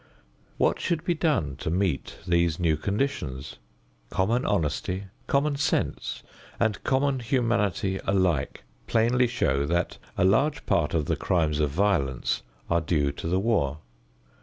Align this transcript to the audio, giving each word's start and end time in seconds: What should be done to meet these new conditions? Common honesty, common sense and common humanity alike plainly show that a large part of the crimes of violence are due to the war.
What 0.57 0.79
should 0.79 1.03
be 1.03 1.13
done 1.13 1.57
to 1.57 1.69
meet 1.69 2.17
these 2.27 2.59
new 2.59 2.75
conditions? 2.75 3.57
Common 4.09 4.47
honesty, 4.47 5.03
common 5.27 5.57
sense 5.57 6.23
and 6.59 6.83
common 6.83 7.19
humanity 7.19 7.99
alike 8.07 8.63
plainly 8.87 9.27
show 9.27 9.63
that 9.67 9.99
a 10.17 10.23
large 10.25 10.65
part 10.65 10.95
of 10.95 11.05
the 11.05 11.15
crimes 11.15 11.59
of 11.59 11.69
violence 11.69 12.41
are 12.67 12.81
due 12.81 13.11
to 13.11 13.27
the 13.27 13.39
war. 13.39 13.77